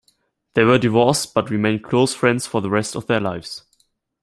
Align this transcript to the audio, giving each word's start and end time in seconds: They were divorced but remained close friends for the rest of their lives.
They 0.55 0.63
were 0.63 0.79
divorced 0.79 1.35
but 1.35 1.51
remained 1.51 1.83
close 1.83 2.15
friends 2.15 2.47
for 2.47 2.59
the 2.59 2.71
rest 2.71 2.95
of 2.95 3.05
their 3.05 3.19
lives. 3.19 3.61